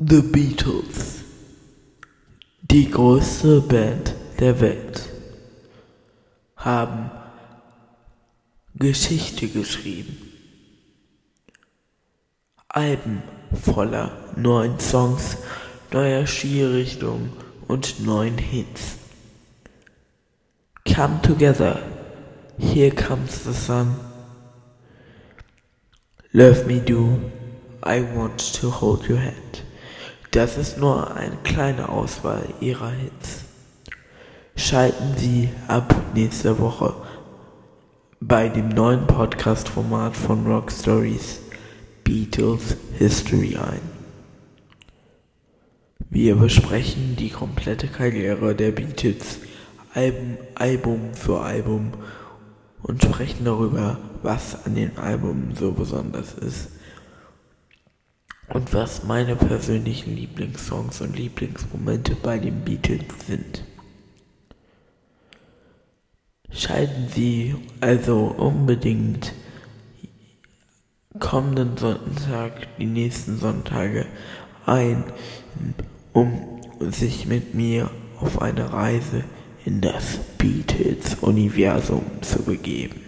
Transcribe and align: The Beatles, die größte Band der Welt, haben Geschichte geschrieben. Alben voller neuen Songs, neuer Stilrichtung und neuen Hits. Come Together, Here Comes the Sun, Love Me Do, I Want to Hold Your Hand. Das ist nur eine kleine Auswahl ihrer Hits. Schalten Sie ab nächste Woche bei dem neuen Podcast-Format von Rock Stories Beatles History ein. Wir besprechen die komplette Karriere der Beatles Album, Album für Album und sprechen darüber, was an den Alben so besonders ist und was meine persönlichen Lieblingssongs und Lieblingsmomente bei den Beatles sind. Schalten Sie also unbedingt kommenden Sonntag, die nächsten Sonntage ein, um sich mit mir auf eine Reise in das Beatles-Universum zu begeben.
The 0.00 0.22
Beatles, 0.22 1.24
die 2.62 2.88
größte 2.88 3.60
Band 3.60 4.14
der 4.38 4.60
Welt, 4.60 5.08
haben 6.54 7.10
Geschichte 8.76 9.48
geschrieben. 9.48 10.32
Alben 12.68 13.24
voller 13.60 14.12
neuen 14.36 14.78
Songs, 14.78 15.38
neuer 15.92 16.28
Stilrichtung 16.28 17.30
und 17.66 17.98
neuen 17.98 18.38
Hits. 18.38 18.98
Come 20.84 21.20
Together, 21.22 21.82
Here 22.56 22.94
Comes 22.94 23.42
the 23.42 23.52
Sun, 23.52 23.96
Love 26.30 26.66
Me 26.66 26.78
Do, 26.78 27.18
I 27.84 28.04
Want 28.14 28.54
to 28.60 28.70
Hold 28.70 29.10
Your 29.10 29.18
Hand. 29.18 29.64
Das 30.32 30.58
ist 30.58 30.76
nur 30.76 31.16
eine 31.16 31.38
kleine 31.42 31.88
Auswahl 31.88 32.44
ihrer 32.60 32.90
Hits. 32.90 33.44
Schalten 34.56 35.14
Sie 35.16 35.48
ab 35.68 35.94
nächste 36.14 36.58
Woche 36.58 36.94
bei 38.20 38.50
dem 38.50 38.68
neuen 38.68 39.06
Podcast-Format 39.06 40.14
von 40.14 40.46
Rock 40.46 40.70
Stories 40.70 41.40
Beatles 42.04 42.76
History 42.98 43.56
ein. 43.56 43.80
Wir 46.10 46.36
besprechen 46.36 47.16
die 47.16 47.30
komplette 47.30 47.86
Karriere 47.88 48.54
der 48.54 48.72
Beatles 48.72 49.38
Album, 49.94 50.36
Album 50.56 51.14
für 51.14 51.40
Album 51.40 51.92
und 52.82 53.02
sprechen 53.02 53.46
darüber, 53.46 53.98
was 54.22 54.66
an 54.66 54.74
den 54.74 54.98
Alben 54.98 55.54
so 55.58 55.72
besonders 55.72 56.34
ist 56.34 56.68
und 58.48 58.72
was 58.72 59.04
meine 59.04 59.36
persönlichen 59.36 60.16
Lieblingssongs 60.16 61.00
und 61.00 61.16
Lieblingsmomente 61.16 62.14
bei 62.14 62.38
den 62.38 62.64
Beatles 62.64 63.26
sind. 63.26 63.64
Schalten 66.50 67.08
Sie 67.14 67.54
also 67.80 68.34
unbedingt 68.36 69.34
kommenden 71.18 71.76
Sonntag, 71.76 72.76
die 72.78 72.86
nächsten 72.86 73.38
Sonntage 73.38 74.06
ein, 74.64 75.04
um 76.12 76.60
sich 76.80 77.26
mit 77.26 77.54
mir 77.54 77.90
auf 78.18 78.40
eine 78.40 78.72
Reise 78.72 79.24
in 79.64 79.80
das 79.80 80.18
Beatles-Universum 80.38 82.04
zu 82.22 82.42
begeben. 82.42 83.07